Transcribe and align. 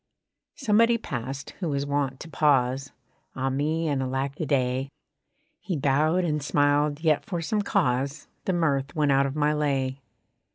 Somebody 0.55 0.97
passed, 0.97 1.51
who 1.59 1.69
was 1.69 1.85
wont 1.85 2.19
to 2.21 2.27
pause: 2.27 2.91
(Ah 3.35 3.51
me, 3.51 3.87
and 3.87 4.01
alack 4.01 4.39
a 4.39 4.47
day.) 4.47 4.89
He 5.59 5.77
bowed 5.77 6.23
and 6.23 6.41
smiled; 6.41 7.01
yet 7.01 7.23
for 7.23 7.39
some 7.39 7.61
cause 7.61 8.27
The 8.45 8.53
mirth 8.53 8.95
went 8.95 9.11
out 9.11 9.27
of 9.27 9.35
my 9.35 9.53
lay. 9.53 10.01